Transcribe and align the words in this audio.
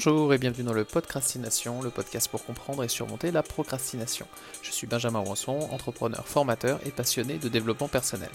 Bonjour 0.00 0.32
et 0.32 0.38
bienvenue 0.38 0.62
dans 0.62 0.72
le 0.72 0.84
Podcastination, 0.84 1.82
le 1.82 1.90
podcast 1.90 2.28
pour 2.28 2.44
comprendre 2.44 2.84
et 2.84 2.88
surmonter 2.88 3.32
la 3.32 3.42
procrastination. 3.42 4.28
Je 4.62 4.70
suis 4.70 4.86
Benjamin 4.86 5.18
Roisson, 5.18 5.58
entrepreneur, 5.72 6.24
formateur 6.24 6.78
et 6.86 6.92
passionné 6.92 7.36
de 7.36 7.48
développement 7.48 7.88
personnel. 7.88 8.30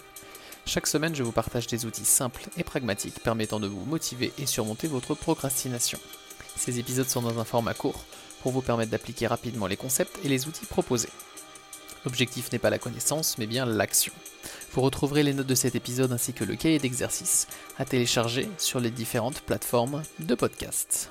Chaque 0.65 0.87
semaine, 0.87 1.15
je 1.15 1.23
vous 1.23 1.31
partage 1.31 1.67
des 1.67 1.85
outils 1.85 2.03
simples 2.03 2.43
et 2.57 2.65
pragmatiques 2.65 3.23
permettant 3.23 3.61
de 3.61 3.67
vous 3.67 3.85
motiver 3.85 4.33
et 4.37 4.45
surmonter 4.45 4.89
votre 4.89 5.15
procrastination. 5.15 5.99
Ces 6.57 6.79
épisodes 6.79 7.07
sont 7.07 7.21
dans 7.21 7.39
un 7.39 7.45
format 7.45 7.73
court 7.73 8.03
pour 8.41 8.51
vous 8.51 8.61
permettre 8.61 8.91
d'appliquer 8.91 9.27
rapidement 9.27 9.67
les 9.67 9.77
concepts 9.77 10.19
et 10.25 10.27
les 10.27 10.49
outils 10.49 10.65
proposés. 10.65 11.07
L'objectif 12.03 12.51
n'est 12.51 12.59
pas 12.59 12.71
la 12.71 12.77
connaissance, 12.77 13.37
mais 13.37 13.47
bien 13.47 13.65
l'action. 13.65 14.11
Vous 14.73 14.81
retrouverez 14.81 15.23
les 15.23 15.33
notes 15.33 15.47
de 15.47 15.55
cet 15.55 15.75
épisode 15.75 16.11
ainsi 16.11 16.33
que 16.33 16.43
le 16.43 16.57
cahier 16.57 16.79
d'exercice 16.79 17.47
à 17.77 17.85
télécharger 17.85 18.49
sur 18.57 18.81
les 18.81 18.91
différentes 18.91 19.39
plateformes 19.39 20.03
de 20.19 20.35
podcast. 20.35 21.09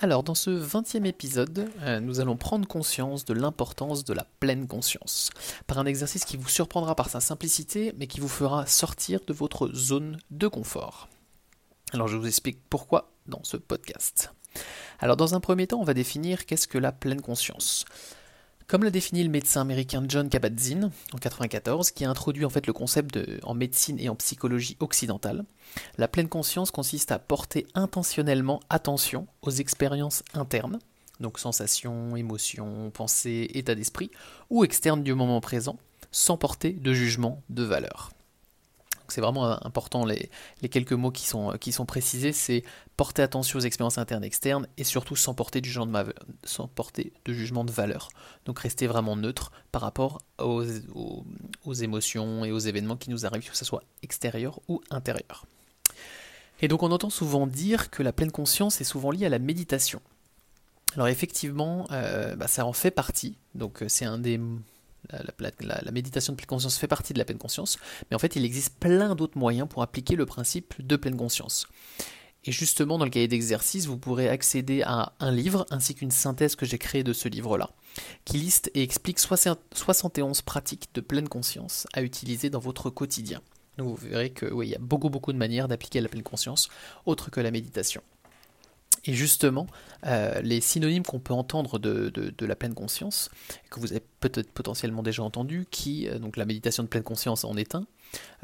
Alors, 0.00 0.22
dans 0.22 0.36
ce 0.36 0.50
20e 0.50 1.06
épisode, 1.06 1.68
euh, 1.80 1.98
nous 1.98 2.20
allons 2.20 2.36
prendre 2.36 2.68
conscience 2.68 3.24
de 3.24 3.34
l'importance 3.34 4.04
de 4.04 4.14
la 4.14 4.24
pleine 4.38 4.68
conscience, 4.68 5.30
par 5.66 5.78
un 5.78 5.86
exercice 5.86 6.24
qui 6.24 6.36
vous 6.36 6.48
surprendra 6.48 6.94
par 6.94 7.10
sa 7.10 7.18
simplicité, 7.18 7.92
mais 7.98 8.06
qui 8.06 8.20
vous 8.20 8.28
fera 8.28 8.64
sortir 8.66 9.18
de 9.26 9.32
votre 9.32 9.74
zone 9.74 10.18
de 10.30 10.46
confort. 10.46 11.08
Alors, 11.92 12.06
je 12.06 12.16
vous 12.16 12.28
explique 12.28 12.60
pourquoi 12.70 13.10
dans 13.26 13.42
ce 13.42 13.56
podcast. 13.56 14.32
Alors, 15.00 15.16
dans 15.16 15.34
un 15.34 15.40
premier 15.40 15.66
temps, 15.66 15.80
on 15.80 15.84
va 15.84 15.94
définir 15.94 16.46
qu'est-ce 16.46 16.68
que 16.68 16.78
la 16.78 16.92
pleine 16.92 17.20
conscience. 17.20 17.84
Comme 18.68 18.84
l'a 18.84 18.90
défini 18.90 19.24
le 19.24 19.30
médecin 19.30 19.62
américain 19.62 20.04
John 20.06 20.28
Kabat-Zinn 20.28 20.84
en 20.84 21.16
1994, 21.16 21.90
qui 21.90 22.04
a 22.04 22.10
introduit 22.10 22.44
en 22.44 22.50
fait 22.50 22.66
le 22.66 22.74
concept 22.74 23.18
en 23.42 23.54
médecine 23.54 23.98
et 23.98 24.10
en 24.10 24.14
psychologie 24.14 24.76
occidentale, 24.80 25.46
la 25.96 26.06
pleine 26.06 26.28
conscience 26.28 26.70
consiste 26.70 27.10
à 27.10 27.18
porter 27.18 27.66
intentionnellement 27.74 28.60
attention 28.68 29.26
aux 29.40 29.50
expériences 29.50 30.22
internes, 30.34 30.80
donc 31.18 31.38
sensations, 31.38 32.14
émotions, 32.14 32.90
pensées, 32.90 33.50
état 33.54 33.74
d'esprit, 33.74 34.10
ou 34.50 34.64
externes 34.64 35.02
du 35.02 35.14
moment 35.14 35.40
présent, 35.40 35.78
sans 36.12 36.36
porter 36.36 36.72
de 36.72 36.92
jugement 36.92 37.42
de 37.48 37.62
valeur. 37.62 38.10
C'est 39.08 39.22
vraiment 39.22 39.64
important 39.64 40.04
les, 40.04 40.28
quelques 40.70 40.92
mots 40.92 41.10
qui 41.10 41.26
sont, 41.26 41.56
qui 41.58 41.72
sont 41.72 41.86
précisés, 41.86 42.34
c'est 42.34 42.64
porter 42.98 43.22
attention 43.22 43.60
aux 43.60 43.62
expériences 43.62 43.96
internes 43.96 44.24
et 44.24 44.26
externes 44.26 44.66
et 44.76 44.82
surtout 44.82 45.14
sans 45.14 45.32
porter, 45.32 45.60
de, 45.60 45.68
sans 46.42 46.66
porter 46.66 47.12
de 47.24 47.32
jugement 47.32 47.64
de 47.64 47.70
valeur. 47.70 48.08
Donc 48.44 48.58
rester 48.58 48.88
vraiment 48.88 49.14
neutre 49.14 49.52
par 49.70 49.82
rapport 49.82 50.20
aux, 50.38 50.64
émotions 51.80 52.44
et 52.44 52.50
aux 52.50 52.58
événements 52.58 52.96
qui 52.96 53.10
nous 53.10 53.24
arrivent, 53.24 53.48
que 53.48 53.56
ce 53.56 53.64
soit 53.64 53.84
extérieur 54.02 54.60
ou 54.66 54.82
intérieur. 54.90 55.46
Et 56.60 56.66
donc 56.66 56.82
on 56.82 56.90
entend 56.90 57.08
souvent 57.08 57.46
dire 57.46 57.90
que 57.90 58.02
la 58.02 58.12
pleine 58.12 58.32
conscience 58.32 58.80
est 58.80 58.84
souvent 58.84 59.12
liée 59.12 59.26
à 59.26 59.30
la 59.30 59.38
méditation. 59.38 60.02
Alors 60.94 61.06
effectivement, 61.06 61.86
euh, 61.92 62.34
bah, 62.34 62.48
ça 62.48 62.66
en 62.66 62.72
fait 62.72 62.90
partie. 62.90 63.38
Donc 63.54 63.84
c'est 63.86 64.06
un 64.06 64.18
des 64.18 64.40
la, 65.10 65.92
méditation 65.92 66.32
de 66.32 66.36
pleine 66.36 66.48
conscience 66.48 66.76
fait 66.76 66.88
partie 66.88 67.12
de 67.12 67.18
la 67.18 67.24
pleine 67.24 67.38
conscience, 67.38 67.78
mais 68.10 68.16
en 68.16 68.18
fait 68.18 68.34
il 68.34 68.44
existe 68.44 68.74
plein 68.80 69.14
d'autres 69.14 69.38
moyens 69.38 69.68
pour 69.68 69.82
appliquer 69.82 70.16
le 70.16 70.26
principe 70.26 70.74
de 70.84 70.96
pleine 70.96 71.16
conscience. 71.16 71.68
Et 72.48 72.50
justement, 72.50 72.96
dans 72.96 73.04
le 73.04 73.10
cahier 73.10 73.28
d'exercice, 73.28 73.84
vous 73.84 73.98
pourrez 73.98 74.30
accéder 74.30 74.80
à 74.80 75.12
un 75.20 75.30
livre 75.30 75.66
ainsi 75.68 75.94
qu'une 75.94 76.10
synthèse 76.10 76.56
que 76.56 76.64
j'ai 76.64 76.78
créée 76.78 77.04
de 77.04 77.12
ce 77.12 77.28
livre-là, 77.28 77.68
qui 78.24 78.38
liste 78.38 78.70
et 78.72 78.82
explique 78.82 79.18
71 79.18 80.40
pratiques 80.40 80.88
de 80.94 81.02
pleine 81.02 81.28
conscience 81.28 81.86
à 81.92 82.00
utiliser 82.00 82.48
dans 82.48 82.58
votre 82.58 82.88
quotidien. 82.88 83.42
Donc 83.76 83.88
vous 83.88 84.08
verrez 84.08 84.30
qu'il 84.30 84.54
oui, 84.54 84.68
y 84.68 84.74
a 84.74 84.78
beaucoup 84.78 85.10
beaucoup 85.10 85.34
de 85.34 85.36
manières 85.36 85.68
d'appliquer 85.68 86.00
la 86.00 86.08
pleine 86.08 86.22
conscience, 86.22 86.70
autre 87.04 87.30
que 87.30 87.38
la 87.38 87.50
méditation. 87.50 88.00
Et 89.04 89.12
justement, 89.12 89.66
euh, 90.06 90.40
les 90.40 90.62
synonymes 90.62 91.04
qu'on 91.04 91.20
peut 91.20 91.34
entendre 91.34 91.78
de, 91.78 92.32
la 92.40 92.56
pleine 92.56 92.74
conscience, 92.74 93.28
que 93.68 93.78
vous 93.78 93.92
avez 93.92 94.02
peut-être 94.20 94.50
potentiellement 94.52 95.02
déjà 95.02 95.22
entendu, 95.22 95.66
qui, 95.70 96.08
euh, 96.08 96.18
donc 96.18 96.38
la 96.38 96.46
méditation 96.46 96.82
de 96.82 96.88
pleine 96.88 97.02
conscience 97.02 97.44
en 97.44 97.58
est 97.58 97.74
un, 97.74 97.86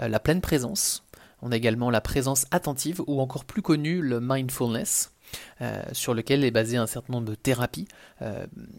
euh, 0.01 0.09
la 0.09 0.21
pleine 0.21 0.43
présence, 0.43 1.05
on 1.45 1.53
a 1.53 1.57
également 1.57 1.91
la 1.91 2.01
présence 2.01 2.47
attentive, 2.51 3.01
ou 3.07 3.21
encore 3.21 3.45
plus 3.45 3.63
connu, 3.63 4.01
le 4.01 4.21
mindfulness, 4.21 5.13
sur 5.93 6.15
lequel 6.15 6.45
est 6.45 6.51
basé 6.51 6.77
un 6.77 6.87
certain 6.87 7.13
nombre 7.13 7.29
de 7.29 7.35
thérapies, 7.35 7.87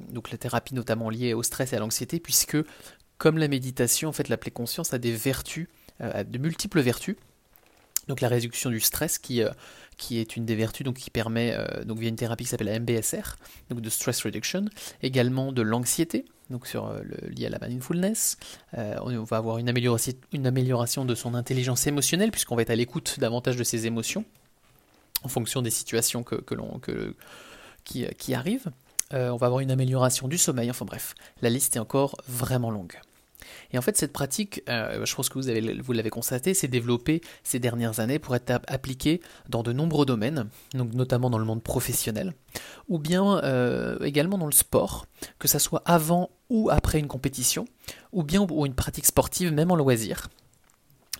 donc 0.10 0.32
la 0.32 0.38
thérapie 0.38 0.74
notamment 0.74 1.10
liée 1.10 1.34
au 1.34 1.44
stress 1.44 1.74
et 1.74 1.76
à 1.76 1.80
l'anxiété, 1.80 2.20
puisque 2.20 2.58
comme 3.18 3.38
la 3.38 3.48
méditation, 3.48 4.10
en 4.10 4.14
fait, 4.14 4.30
la 4.30 4.38
pleine 4.38 4.54
conscience 4.54 4.94
a 4.94 4.98
des 4.98 5.12
vertus, 5.12 5.68
de 6.00 6.38
multiples 6.38 6.82
vertus, 6.82 7.16
donc 8.08 8.22
la 8.22 8.28
réduction 8.28 8.70
du 8.70 8.80
stress 8.80 9.18
qui, 9.18 9.42
euh, 9.42 9.50
est 10.12 10.36
une 10.36 10.46
des 10.46 10.56
vertus 10.56 10.84
donc 10.84 10.98
qui 10.98 11.10
permet 11.10 11.54
euh, 11.54 11.84
donc 11.84 12.00
via 12.00 12.10
une 12.10 12.16
thérapie 12.16 12.44
qui 12.44 12.50
s'appelle 12.50 12.68
la 12.68 12.80
MBSR 12.80 13.38
donc 13.70 13.82
de 13.82 13.90
stress 13.90 14.22
reduction 14.24 14.66
également 15.02 15.52
de 15.52 15.62
l'anxiété 15.62 16.26
donc 16.50 16.68
sur 16.68 16.88
euh, 16.88 17.02
le, 17.04 17.30
lié 17.30 17.48
à 17.48 17.50
la 17.50 17.60
mindfulness. 17.60 18.38
On 18.74 19.24
va 19.24 19.38
avoir 19.38 19.58
une 19.58 19.70
amélioration, 19.70 20.14
une 20.32 20.48
amélioration 20.48 21.06
de 21.06 21.16
son 21.16 21.34
intelligence 21.34 21.88
émotionnelle 21.88 22.32
puisqu'on 22.32 22.56
va 22.56 22.62
être 22.62 22.70
à 22.70 22.76
l'écoute 22.76 23.20
davantage 23.20 23.56
de 23.56 23.64
ses 23.64 23.86
émotions 23.88 24.26
en 25.24 25.28
fonction 25.28 25.62
des 25.62 25.72
situations 25.72 26.24
que, 26.24 26.36
que 26.36 26.56
que, 26.82 27.16
qui, 27.84 28.06
qui 28.18 28.34
arrivent. 28.34 28.72
On 29.12 29.38
va 29.38 29.48
avoir 29.48 29.60
une 29.62 29.72
amélioration 29.72 30.28
du 30.28 30.38
sommeil 30.38 30.70
enfin 30.70 30.86
bref 30.86 31.16
la 31.42 31.50
liste 31.50 31.76
est 31.76 31.80
encore 31.80 32.16
vraiment 32.28 32.72
longue. 32.72 33.00
Et 33.72 33.78
en 33.78 33.82
fait, 33.82 33.98
cette 33.98 34.14
pratique, 34.14 34.62
euh, 34.70 35.06
je 35.06 35.16
pense 35.16 35.30
que 35.30 35.40
vous, 35.40 35.84
vous 35.84 35.94
l'avez 35.94 36.10
constaté, 36.10 36.54
s'est 36.54 36.68
développée 36.68 37.22
ces 37.44 37.60
dernières 37.60 38.00
années 38.00 38.20
pour 38.20 38.36
être 38.36 38.62
appliquée 38.68 39.22
dans 39.50 39.64
de 39.64 39.74
nombreux 39.74 40.06
domaines, 40.06 40.48
donc 40.74 40.94
notamment 40.94 41.30
dans 41.30 41.38
le 41.38 41.46
monde 41.46 41.64
professionnel, 41.64 42.34
ou 42.88 43.00
bien 43.00 43.40
euh, 43.44 43.98
également 44.04 44.38
dans 44.38 44.46
le 44.46 44.52
sport, 44.52 45.08
que 45.40 45.48
ce 45.48 45.60
soit 45.60 45.82
avant 45.86 46.30
ou 46.50 46.70
après 46.70 47.00
une 47.00 47.08
compétition, 47.08 47.66
ou 48.12 48.24
bien 48.24 48.42
ou 48.42 48.66
une 48.66 48.76
pratique 48.76 49.06
sportive, 49.06 49.52
même 49.52 49.72
en 49.72 49.76
loisir. 49.76 50.28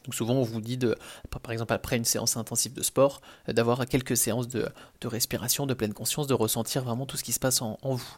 Donc 0.04 0.14
souvent 0.14 0.36
on 0.36 0.44
vous 0.44 0.62
dit, 0.62 0.78
de, 0.78 0.96
par 1.42 1.52
exemple 1.52 1.74
après 1.74 1.98
une 1.98 2.06
séance 2.06 2.38
intensive 2.38 2.74
de 2.74 2.84
sport, 2.84 3.22
d'avoir 3.48 3.86
quelques 3.88 4.18
séances 4.18 4.48
de, 4.48 4.68
respiration, 5.04 5.66
de 5.66 5.74
pleine 5.74 5.94
conscience, 5.94 6.28
de 6.28 6.34
ressentir 6.34 6.84
vraiment 6.84 7.06
tout 7.06 7.18
ce 7.18 7.24
qui 7.24 7.32
se 7.32 7.40
passe 7.40 7.62
en 7.62 7.78
vous 7.84 8.18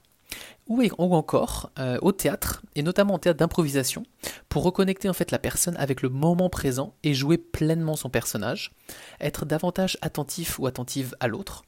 ou, 0.68 1.16
encore 1.16 1.72
euh, 1.80 1.98
au 2.02 2.12
théâtre, 2.12 2.62
et 2.76 2.84
notamment 2.84 3.16
en 3.16 3.20
théâtre 3.20 3.40
d'improvisation, 3.40 4.04
pour 4.50 4.64
reconnecter 4.64 5.10
en 5.10 5.14
fait 5.14 5.32
la 5.32 5.40
personne 5.40 5.78
avec 5.78 6.02
le 6.02 6.10
moment 6.10 6.50
présent 6.50 6.94
et 7.04 7.14
jouer 7.14 7.38
pleinement 7.38 7.96
son 7.96 8.10
personnage, 8.10 8.72
être 9.20 9.46
davantage 9.46 9.98
attentif 10.02 10.60
ou 10.60 10.68
attentive 10.68 11.16
à 11.20 11.28
l'autre, 11.28 11.64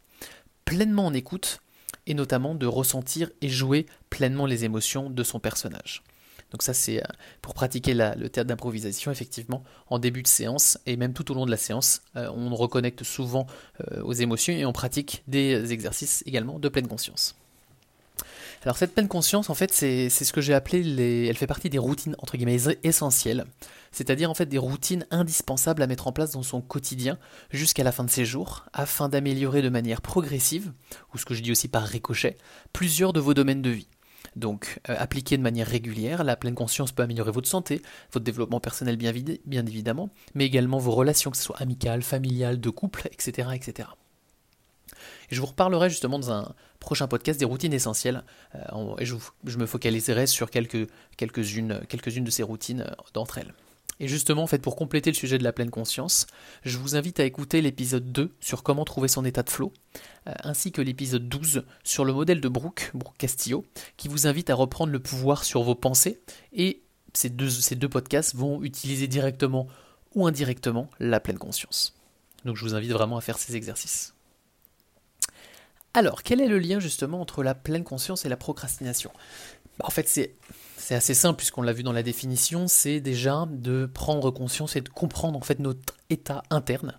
pleinement 0.66 1.05
en 1.05 1.13
écoute, 1.13 1.61
et 2.09 2.14
notamment 2.14 2.56
de 2.56 2.66
ressentir 2.66 3.30
et 3.42 3.47
jouer 3.47 3.86
pleinement 4.09 4.46
les 4.46 4.66
émotions 4.66 5.09
de 5.09 5.24
son 5.24 5.40
personnage. 5.40 6.03
Donc 6.52 6.64
ça 6.64 6.74
c'est 6.74 7.02
euh, 7.02 7.08
pour 7.42 7.53
pratiquer 7.53 7.94
le 7.94 8.28
théâtre 8.28 8.50
d'improvisation, 8.50 9.12
effectivement, 9.12 9.64
en 9.88 10.00
début 10.00 10.24
de 10.24 10.28
séance 10.28 10.78
et 10.86 10.97
même 10.97 11.14
tout 11.14 11.31
au 11.31 11.36
long 11.36 11.46
de 11.46 11.52
la 11.52 11.58
séance, 11.58 12.02
euh, 12.18 12.30
on 12.36 12.53
reconnecte 12.53 13.03
souvent 13.03 13.47
aux 14.02 14.14
émotions 14.14 14.53
et 14.53 14.66
on 14.66 14.74
pratique 14.74 15.24
des 15.28 15.72
exercices 15.72 16.24
également 16.25 16.59
de 16.59 16.68
pleine 16.68 16.88
conscience. 16.88 17.36
Alors 18.64 18.78
cette 18.78 18.94
pleine 18.94 19.08
conscience, 19.08 19.50
en 19.50 19.53
fait, 19.53 19.72
c'est 19.72 20.09
ce 20.09 20.34
que 20.34 20.41
j'ai 20.41 20.53
appelé. 20.53 21.28
Elle 21.30 21.38
fait 21.38 21.47
partie 21.47 21.70
des 21.70 21.78
routines, 21.78 22.16
entre 22.20 22.36
guillemets, 22.36 22.58
essentielles. 22.84 23.46
C'est-à-dire, 23.91 24.29
en 24.29 24.33
fait, 24.33 24.45
des 24.45 24.57
routines 24.57 25.05
indispensables 25.11 25.81
à 25.81 25.88
mettre 25.88 26.07
en 26.07 26.11
place 26.11 26.31
dans 26.31 26.44
son 26.44 26.61
quotidien 26.61 27.17
jusqu'à 27.51 27.83
la 27.83 27.91
fin 27.91 28.03
de 28.03 28.09
ses 28.09 28.25
jours, 28.25 28.66
afin 28.73 29.09
d'améliorer 29.09 29.61
de 29.61 29.69
manière 29.69 30.01
progressive, 30.01 30.73
ou 31.13 31.17
ce 31.17 31.25
que 31.25 31.33
je 31.33 31.41
dis 31.41 31.51
aussi 31.51 31.67
par 31.67 31.83
ricochet, 31.83 32.38
plusieurs 32.73 33.13
de 33.13 33.19
vos 33.19 33.33
domaines 33.33 33.61
de 33.61 33.69
vie. 33.69 33.88
Donc, 34.35 34.79
euh, 34.90 34.96
appliquer 34.97 35.37
de 35.37 35.43
manière 35.43 35.67
régulière, 35.67 36.23
la 36.23 36.35
pleine 36.35 36.55
conscience 36.55 36.91
peut 36.91 37.03
améliorer 37.03 37.31
votre 37.31 37.47
santé, 37.47 37.81
votre 38.11 38.23
développement 38.23 38.59
personnel 38.59 38.97
bien, 38.97 39.14
évidemment, 39.66 40.09
mais 40.35 40.46
également 40.46 40.78
vos 40.78 40.91
relations, 40.91 41.31
que 41.31 41.37
ce 41.37 41.43
soit 41.43 41.58
amicales, 41.58 42.03
familiales, 42.03 42.59
de 42.59 42.69
couple, 42.69 43.08
etc. 43.11 43.49
etc. 43.53 43.90
Et 45.31 45.35
je 45.35 45.40
vous 45.40 45.47
reparlerai 45.47 45.90
justement 45.90 46.19
dans 46.19 46.31
un 46.31 46.53
prochain 46.79 47.08
podcast 47.08 47.40
des 47.40 47.46
routines 47.46 47.73
essentielles. 47.73 48.23
Euh, 48.55 48.96
et 48.97 49.05
je, 49.05 49.16
me 49.58 49.66
focaliserai 49.66 50.28
sur 50.28 50.49
quelques, 50.49 50.87
quelques-unes, 51.17 51.81
quelques-unes 51.87 52.23
de 52.23 52.31
ces 52.31 52.43
routines 52.43 52.81
euh, 52.81 53.03
d'entre 53.14 53.37
elles. 53.37 53.53
Et 53.99 54.07
justement, 54.07 54.43
en 54.43 54.47
fait, 54.47 54.61
pour 54.61 54.75
compléter 54.75 55.09
le 55.11 55.16
sujet 55.16 55.37
de 55.37 55.43
la 55.43 55.51
pleine 55.51 55.69
conscience, 55.69 56.28
je 56.63 56.78
vous 56.78 56.96
invite 56.96 57.19
à 57.19 57.25
écouter 57.25 57.61
l'épisode 57.61 58.11
2 58.11 58.31
sur 58.40 58.63
comment 58.63 58.85
trouver 58.85 59.09
son 59.09 59.25
état 59.25 59.43
de 59.43 59.49
flow, 59.49 59.73
euh, 60.28 60.34
ainsi 60.43 60.72
que 60.72 60.81
l'épisode 60.81 61.28
12 61.28 61.63
sur 61.84 62.05
le 62.05 62.13
modèle 62.13 62.40
de 62.40 62.47
Brooke, 62.47 62.91
Brooke 62.93 63.17
Castillo, 63.17 63.66
qui 63.97 64.07
vous 64.07 64.28
invite 64.28 64.49
à 64.49 64.55
reprendre 64.55 64.91
le 64.91 64.99
pouvoir 64.99 65.43
sur 65.43 65.63
vos 65.63 65.75
pensées. 65.75 66.22
Et 66.53 66.81
ces 67.13 67.29
deux, 67.29 67.90
podcasts 67.90 68.35
vont 68.35 68.63
utiliser 68.63 69.07
directement 69.07 69.67
ou 70.16 70.28
indirectement 70.28 70.90
la 70.99 71.19
pleine 71.19 71.37
conscience. 71.37 71.95
Donc 72.45 72.55
je 72.55 72.63
vous 72.63 72.75
invite 72.75 72.91
vraiment 72.91 73.17
à 73.17 73.22
faire 73.22 73.37
ces 73.37 73.55
exercices. 73.55 74.13
Alors, 75.93 76.23
quel 76.23 76.40
est 76.40 76.47
le 76.47 76.59
lien 76.59 76.79
justement 76.79 77.19
entre 77.19 77.43
la 77.43 77.55
pleine 77.55 77.84
conscience 77.84 78.23
et 78.23 78.29
la 78.29 78.37
procrastination? 78.37 79.11
Bah, 79.78 79.85
En 79.87 79.91
fait, 79.91 80.07
c'est 80.07 80.35
assez 80.96 81.14
simple 81.14 81.38
puisqu'on 81.38 81.62
l'a 81.62 81.74
vu 81.74 81.84
dans 81.84 81.91
la 81.91 82.03
définition, 82.03 82.68
c'est 82.68 83.00
déjà 83.00 83.47
de 83.50 83.86
prendre 83.86 84.32
conscience 84.32 84.76
et 84.76 84.82
de 84.82 84.90
comprendre 84.90 85.38
en 85.38 85.41
fait 85.41 85.59
notre 85.59 85.94
état 86.09 86.41
interne, 86.50 86.97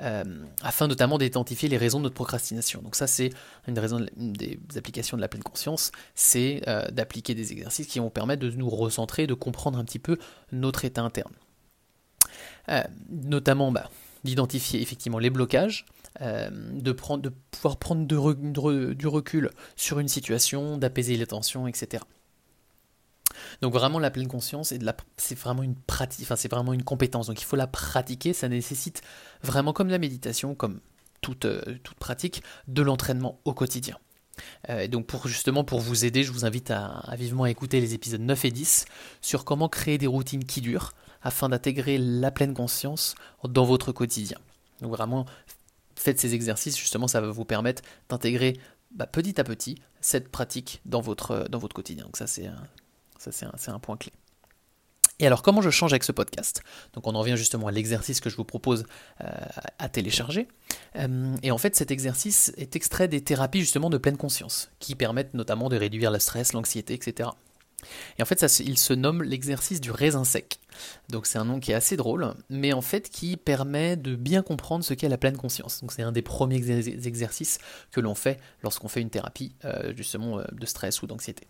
euh, 0.00 0.24
afin 0.62 0.88
notamment 0.88 1.18
d'identifier 1.18 1.68
les 1.68 1.76
raisons 1.76 1.98
de 1.98 2.04
notre 2.04 2.14
procrastination. 2.14 2.82
Donc 2.82 2.96
ça, 2.96 3.06
c'est 3.06 3.30
une, 3.66 3.78
raison, 3.78 4.04
des 4.16 4.58
applications 4.76 5.16
de 5.16 5.22
la 5.22 5.28
pleine 5.28 5.42
conscience, 5.42 5.92
c'est 6.14 6.62
euh, 6.66 6.88
d'appliquer 6.90 7.34
des 7.34 7.52
exercices 7.52 7.86
qui 7.86 7.98
vont 7.98 8.10
permettre 8.10 8.42
de 8.42 8.50
nous 8.50 8.70
recentrer, 8.70 9.26
de 9.26 9.34
comprendre 9.34 9.78
un 9.78 9.84
petit 9.84 9.98
peu 10.00 10.18
notre 10.50 10.84
état 10.84 11.02
interne. 11.02 11.32
Euh, 12.70 12.82
notamment 13.08 13.72
bah, 13.72 13.88
d'identifier 14.24 14.82
effectivement 14.82 15.18
les 15.18 15.30
blocages, 15.30 15.86
de 16.20 16.90
pouvoir 16.90 17.76
prendre 17.76 18.04
du 18.04 19.06
recul 19.06 19.50
sur 19.76 20.00
une 20.00 20.08
situation, 20.08 20.76
d'apaiser 20.76 21.16
les 21.16 21.28
tensions, 21.28 21.68
etc. 21.68 22.02
Donc 23.62 23.72
vraiment 23.72 23.98
la 23.98 24.10
pleine 24.10 24.28
conscience 24.28 24.72
c'est 25.16 25.38
vraiment 25.38 25.62
une 25.62 25.74
pratique, 25.74 26.24
enfin 26.24 26.36
c'est 26.36 26.50
vraiment 26.50 26.72
une 26.72 26.84
compétence. 26.84 27.26
Donc 27.28 27.40
il 27.40 27.44
faut 27.44 27.56
la 27.56 27.66
pratiquer, 27.66 28.32
ça 28.32 28.48
nécessite 28.48 29.02
vraiment 29.42 29.72
comme 29.72 29.88
la 29.88 29.98
méditation, 29.98 30.54
comme 30.54 30.80
toute, 31.20 31.44
euh, 31.44 31.62
toute 31.82 31.98
pratique, 31.98 32.42
de 32.68 32.82
l'entraînement 32.82 33.40
au 33.44 33.54
quotidien. 33.54 33.98
Euh, 34.68 34.86
donc 34.86 35.06
pour 35.06 35.26
justement 35.26 35.64
pour 35.64 35.80
vous 35.80 36.04
aider, 36.04 36.22
je 36.22 36.32
vous 36.32 36.44
invite 36.44 36.70
à, 36.70 37.02
vivement 37.16 37.46
écouter 37.46 37.80
les 37.80 37.94
épisodes 37.94 38.20
9 38.20 38.44
et 38.44 38.50
10 38.50 38.84
sur 39.20 39.44
comment 39.44 39.68
créer 39.68 39.98
des 39.98 40.06
routines 40.06 40.44
qui 40.44 40.60
durent 40.60 40.92
afin 41.22 41.48
d'intégrer 41.48 41.98
la 41.98 42.30
pleine 42.30 42.54
conscience 42.54 43.14
dans 43.44 43.64
votre 43.64 43.92
quotidien. 43.92 44.38
Donc 44.80 44.92
vraiment 44.92 45.26
faites 45.96 46.20
ces 46.20 46.34
exercices, 46.34 46.78
justement 46.78 47.08
ça 47.08 47.20
va 47.20 47.28
vous 47.30 47.44
permettre 47.44 47.82
d'intégrer 48.08 48.56
bah, 48.92 49.06
petit 49.06 49.40
à 49.40 49.44
petit 49.44 49.76
cette 50.00 50.28
pratique 50.28 50.80
dans 50.84 51.00
votre, 51.00 51.48
dans 51.48 51.58
votre 51.58 51.74
quotidien. 51.74 52.04
Donc 52.04 52.16
ça 52.16 52.28
c'est 52.28 52.48
ça, 53.18 53.32
c'est 53.32 53.70
un, 53.70 53.78
point 53.80 53.96
clé. 53.96 54.12
Et 55.18 55.26
alors, 55.26 55.42
comment 55.42 55.60
je 55.60 55.70
change 55.70 55.92
avec 55.92 56.04
ce 56.04 56.12
podcast? 56.12 56.62
Donc, 56.92 57.06
on 57.08 57.14
en 57.16 57.20
revient 57.20 57.36
justement 57.36 57.66
à 57.66 57.72
l'exercice 57.72 58.20
que 58.20 58.30
je 58.30 58.36
vous 58.36 58.44
propose 58.44 58.84
euh, 59.20 59.28
à 59.78 59.88
télécharger. 59.88 60.46
Euh, 60.96 61.34
et 61.42 61.50
en 61.50 61.58
fait, 61.58 61.74
cet 61.74 61.90
exercice 61.90 62.52
est 62.56 62.76
extrait 62.76 63.08
des 63.08 63.20
thérapies 63.20 63.60
justement 63.60 63.90
de 63.90 63.98
pleine 63.98 64.16
conscience, 64.16 64.70
qui 64.78 64.94
permettent 64.94 65.34
notamment 65.34 65.68
de 65.68 65.76
réduire 65.76 66.12
le 66.12 66.20
stress, 66.20 66.52
l'anxiété, 66.52 66.94
etc. 66.94 67.30
Et 68.18 68.22
en 68.22 68.26
fait, 68.26 68.40
il 68.60 68.78
se 68.78 68.92
nomme 68.92 69.24
l'exercice 69.24 69.80
du 69.80 69.90
raisin 69.90 70.24
sec. 70.24 70.60
Donc, 71.08 71.26
c'est 71.26 71.38
un 71.38 71.44
nom 71.44 71.58
qui 71.58 71.72
est 71.72 71.76
assez 71.76 71.96
drôle, 71.96 72.34
mais 72.48 72.72
en 72.72 72.80
fait 72.80 73.08
qui 73.08 73.36
permet 73.36 73.96
de 73.96 74.14
bien 74.14 74.42
comprendre 74.42 74.84
ce 74.84 74.94
qu'est 74.94 75.08
la 75.08 75.18
pleine 75.18 75.36
conscience. 75.36 75.80
Donc, 75.80 75.92
c'est 75.92 76.02
un 76.02 76.12
des 76.12 76.22
premiers 76.22 76.88
exercices 77.06 77.58
que 77.90 78.00
l'on 78.00 78.14
fait 78.14 78.38
lorsqu'on 78.62 78.88
fait 78.88 79.00
une 79.00 79.10
thérapie 79.10 79.54
euh, 79.64 79.92
justement 79.96 80.42
de 80.52 80.66
stress 80.66 81.02
ou 81.02 81.08
d'anxiété. 81.08 81.46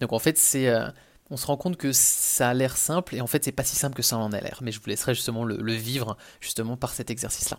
Donc 0.00 0.12
en 0.12 0.18
fait, 0.18 0.38
c'est, 0.38 0.68
euh, 0.68 0.88
on 1.30 1.36
se 1.36 1.46
rend 1.46 1.56
compte 1.56 1.76
que 1.76 1.92
ça 1.92 2.50
a 2.50 2.54
l'air 2.54 2.76
simple 2.76 3.14
et 3.14 3.20
en 3.20 3.26
fait, 3.26 3.44
c'est 3.44 3.52
pas 3.52 3.64
si 3.64 3.76
simple 3.76 3.96
que 3.96 4.02
ça 4.02 4.16
en 4.16 4.32
a 4.32 4.40
l'air. 4.40 4.58
Mais 4.62 4.72
je 4.72 4.80
vous 4.80 4.86
laisserai 4.86 5.14
justement 5.14 5.44
le, 5.44 5.72
vivre 5.72 6.16
justement 6.40 6.76
par 6.76 6.92
cet 6.92 7.10
exercice-là. 7.10 7.58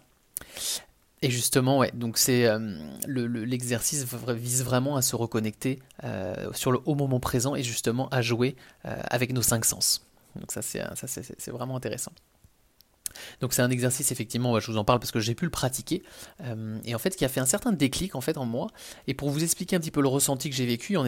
Et 1.21 1.30
justement, 1.30 1.77
ouais, 1.77 1.91
donc 1.94 2.18
c'est 2.18 2.45
euh, 2.45 2.59
l'exercice 3.07 4.06
vise 4.27 4.63
vraiment 4.63 4.97
à 4.97 5.01
se 5.01 5.15
reconnecter 5.15 5.80
euh, 6.03 6.51
sur 6.53 6.71
le 6.74 6.80
haut 6.85 6.95
moment 6.95 7.21
présent 7.21 7.56
et 7.56 7.63
justement 7.63 8.09
à 8.09 8.21
jouer 8.21 8.57
avec 8.83 9.31
nos 9.31 9.41
cinq 9.41 9.63
sens. 9.63 10.06
Donc 10.36 10.51
ça, 10.51 10.62
c'est 10.62 10.83
c'est 11.06 11.51
vraiment 11.51 11.77
intéressant. 11.77 12.12
Donc 13.39 13.53
c'est 13.53 13.62
un 13.62 13.69
exercice 13.69 14.12
effectivement, 14.12 14.59
je 14.59 14.71
vous 14.71 14.77
en 14.77 14.83
parle 14.83 15.00
parce 15.00 15.12
que 15.12 15.19
j'ai 15.19 15.36
pu 15.36 15.45
le 15.45 15.51
pratiquer 15.51 16.03
et 16.83 16.95
en 16.95 17.00
fait 17.00 17.15
qui 17.15 17.24
a 17.24 17.29
fait 17.29 17.39
un 17.39 17.45
certain 17.45 17.71
déclic 17.71 18.15
en 18.15 18.21
fait 18.21 18.38
en 18.38 18.45
moi. 18.45 18.68
Et 19.07 19.13
pour 19.13 19.29
vous 19.29 19.44
expliquer 19.44 19.75
un 19.75 19.79
petit 19.79 19.91
peu 19.91 20.01
le 20.01 20.07
ressenti 20.07 20.50
que 20.50 20.56
j'ai 20.56 20.65
vécu, 20.65 20.97
en, 20.97 21.06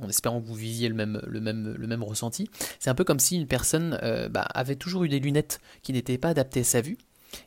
en 0.00 0.08
espérant 0.08 0.40
que 0.40 0.46
vous 0.46 0.54
viviez 0.54 0.88
le 0.88 0.94
même, 0.94 1.20
le 1.26 1.40
même, 1.40 1.76
même 1.78 2.02
ressenti. 2.02 2.48
C'est 2.78 2.90
un 2.90 2.94
peu 2.94 3.04
comme 3.04 3.20
si 3.20 3.36
une 3.36 3.46
personne 3.46 3.98
euh, 4.02 4.28
bah, 4.28 4.46
avait 4.54 4.76
toujours 4.76 5.04
eu 5.04 5.08
des 5.08 5.20
lunettes 5.20 5.60
qui 5.82 5.92
n'étaient 5.92 6.18
pas 6.18 6.28
adaptées 6.28 6.60
à 6.60 6.64
sa 6.64 6.80
vue, 6.80 6.98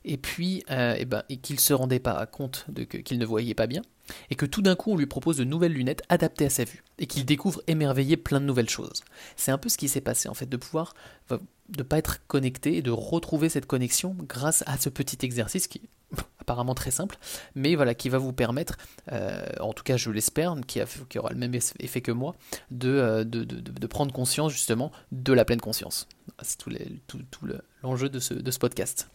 et 0.05 0.17
puis 0.17 0.63
euh, 0.69 1.03
ben, 1.05 1.23
et 1.29 1.37
qu'il 1.37 1.55
ne 1.55 1.61
se 1.61 1.73
rendait 1.73 1.99
pas 1.99 2.25
compte 2.25 2.67
qu'il 3.05 3.17
ne 3.17 3.25
voyait 3.25 3.55
pas 3.55 3.67
bien, 3.67 3.81
et 4.29 4.35
que 4.35 4.45
tout 4.45 4.61
d'un 4.61 4.75
coup 4.75 4.91
on 4.91 4.97
lui 4.97 5.07
propose 5.07 5.37
de 5.37 5.43
nouvelles 5.43 5.73
lunettes 5.73 6.03
adaptées 6.09 6.45
à 6.45 6.49
sa 6.49 6.63
vue, 6.63 6.83
et 6.99 7.07
qu'il 7.07 7.25
découvre 7.25 7.61
émerveillé 7.67 8.17
plein 8.17 8.39
de 8.39 8.45
nouvelles 8.45 8.69
choses. 8.69 9.03
C'est 9.35 9.51
un 9.51 9.57
peu 9.57 9.69
ce 9.69 9.77
qui 9.77 9.89
s'est 9.89 10.01
passé 10.01 10.29
en 10.29 10.33
fait, 10.33 10.47
de 10.47 10.57
pouvoir 10.57 10.93
de 11.69 11.83
pas 11.83 11.97
être 11.97 12.25
connecté 12.27 12.77
et 12.77 12.81
de 12.81 12.91
retrouver 12.91 13.49
cette 13.49 13.65
connexion 13.65 14.15
grâce 14.27 14.63
à 14.67 14.77
ce 14.77 14.89
petit 14.89 15.25
exercice 15.25 15.67
qui 15.67 15.81
apparemment 16.41 16.75
très 16.75 16.91
simple, 16.91 17.17
mais 17.55 17.75
voilà 17.75 17.93
qui 17.93 18.09
va 18.09 18.17
vous 18.17 18.33
permettre, 18.33 18.77
euh, 19.11 19.41
en 19.59 19.73
tout 19.73 19.83
cas 19.83 19.97
je 19.97 20.09
l'espère, 20.09 20.55
qui, 20.67 20.81
aura 21.17 21.29
le 21.29 21.37
même 21.37 21.53
effet 21.53 22.01
que 22.01 22.11
moi, 22.11 22.35
de, 22.71 22.89
euh, 22.89 23.23
de, 23.23 23.87
prendre 23.87 24.13
conscience 24.13 24.51
justement 24.51 24.91
de 25.11 25.33
la 25.33 25.45
pleine 25.45 25.61
conscience. 25.61 26.07
C'est 26.41 26.57
tout, 26.57 26.71
l'enjeu 27.83 28.09
de 28.09 28.19
ce, 28.19 28.59
podcast. 28.59 29.09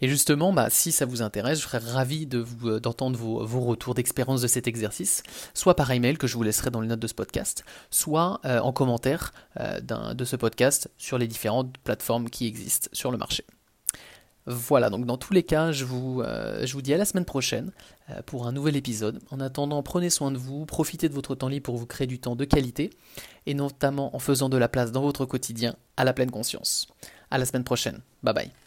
Et 0.00 0.08
justement, 0.08 0.52
bah, 0.52 0.68
si 0.70 0.92
ça 0.92 1.06
vous 1.06 1.22
intéresse, 1.22 1.58
je 1.58 1.64
serais 1.64 1.78
ravi 1.78 2.28
euh, 2.34 2.78
d'entendre 2.78 3.18
vos, 3.18 3.60
retours 3.60 3.94
d'expérience 3.94 4.42
de 4.42 4.46
cet 4.46 4.68
exercice, 4.68 5.22
soit 5.54 5.74
par 5.74 5.90
email 5.90 6.18
que 6.18 6.26
je 6.26 6.36
vous 6.36 6.42
laisserai 6.42 6.70
dans 6.70 6.80
les 6.80 6.88
notes 6.88 7.00
de 7.00 7.06
ce 7.06 7.14
podcast, 7.14 7.64
soit 7.90 8.40
en 8.44 8.72
commentaire 8.72 9.32
de 9.58 10.24
ce 10.24 10.36
podcast 10.36 10.90
sur 10.98 11.18
les 11.18 11.26
différentes 11.26 11.76
plateformes 11.78 12.30
qui 12.30 12.46
existent 12.46 12.88
sur 12.92 13.10
le 13.10 13.18
marché. 13.18 13.44
Voilà, 14.46 14.90
donc 14.90 15.06
dans 15.06 15.16
tous 15.16 15.32
les 15.32 15.42
cas, 15.42 15.72
je 15.72 15.84
vous, 15.84 16.22
je 16.22 16.72
vous 16.72 16.82
dis 16.82 16.94
à 16.94 16.96
la 16.96 17.04
semaine 17.04 17.24
prochaine 17.24 17.72
pour 18.26 18.46
un 18.46 18.52
nouvel 18.52 18.76
épisode. 18.76 19.20
En 19.30 19.40
attendant, 19.40 19.82
prenez 19.82 20.08
soin 20.08 20.30
de 20.30 20.38
vous, 20.38 20.66
profitez 20.66 21.08
de 21.08 21.14
votre 21.14 21.34
temps 21.34 21.48
libre 21.48 21.64
pour 21.64 21.76
vous 21.76 21.86
créer 21.86 22.06
du 22.06 22.20
temps 22.20 22.36
de 22.36 22.44
qualité, 22.44 22.90
et 23.46 23.54
notamment 23.54 24.14
en 24.14 24.20
faisant 24.20 24.48
de 24.48 24.56
la 24.56 24.68
place 24.68 24.92
dans 24.92 25.02
votre 25.02 25.24
quotidien 25.24 25.74
à 25.96 26.04
la 26.04 26.12
pleine 26.12 26.30
conscience. 26.30 26.86
À 27.30 27.38
la 27.38 27.44
semaine 27.44 27.64
prochaine. 27.64 28.00
Bye 28.22 28.34
bye. 28.34 28.65